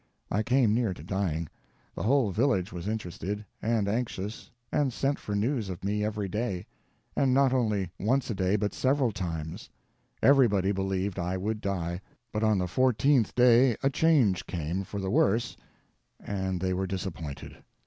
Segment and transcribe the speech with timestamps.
[0.31, 1.47] I came near to dying.
[1.93, 6.65] The whole village was interested, and anxious, and sent for news of me every day;
[7.15, 9.69] and not only once a day, but several times.
[10.23, 12.01] Everybody believed I would die;
[12.33, 15.55] but on the fourteenth day a change came for the worse
[16.19, 17.57] and they were disappointed.